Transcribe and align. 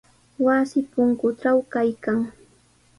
Wasi 0.45 0.79
punkutraw 0.91 1.57
kaykan. 1.73 2.19